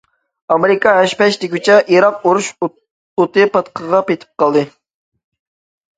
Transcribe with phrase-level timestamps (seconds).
[0.53, 4.69] ئامېرىكا ھەش- پەش دېگۈچە، ئىراق ئۇرۇش ئوتى پاتقىقىغا پېتىپ قالدى.